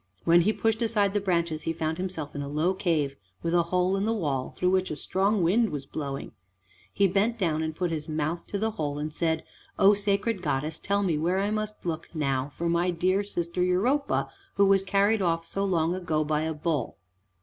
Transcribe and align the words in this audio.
When 0.23 0.41
he 0.41 0.51
pushed 0.51 0.81
aside 0.81 1.13
the 1.13 1.19
branches 1.19 1.61
he 1.61 1.73
found 1.73 1.99
himself 1.99 2.33
in 2.33 2.41
a 2.41 2.47
low 2.49 2.73
cave, 2.73 3.17
with 3.43 3.53
a 3.53 3.61
hole 3.69 3.95
in 3.95 4.05
the 4.05 4.13
wall 4.13 4.49
through 4.49 4.71
which 4.71 4.89
a 4.89 4.95
strong 4.95 5.43
wind 5.43 5.69
was 5.69 5.85
blowing. 5.85 6.31
He 6.91 7.05
bent 7.05 7.37
down 7.37 7.61
and 7.61 7.75
put 7.75 7.91
his 7.91 8.09
mouth 8.09 8.47
to 8.47 8.57
the 8.57 8.71
hole 8.71 8.97
and 8.97 9.13
said, 9.13 9.43
"O 9.77 9.93
sacred 9.93 10.41
goddess, 10.41 10.79
tell 10.79 11.03
me 11.03 11.19
where 11.19 11.37
I 11.37 11.51
must 11.51 11.85
look 11.85 12.09
now 12.15 12.49
for 12.49 12.67
my 12.67 12.89
dear 12.89 13.23
sister 13.23 13.61
Europa, 13.61 14.27
who 14.55 14.65
was 14.65 14.81
carried 14.81 15.21
off 15.21 15.45
so 15.45 15.63
long 15.63 15.93
ago 15.93 16.23
by 16.23 16.41
a 16.45 16.53
bull?" 16.55 16.97